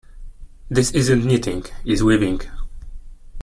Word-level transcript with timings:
This 0.67 0.89
isn't 0.95 1.25
knitting, 1.25 1.63
it's 1.85 2.01
weaving. 2.01 2.41